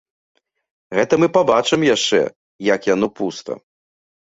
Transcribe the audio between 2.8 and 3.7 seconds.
яно пуста!